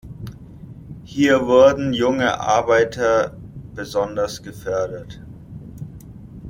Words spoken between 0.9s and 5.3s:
Hier wurden junge Arbeiter besonders gefördert.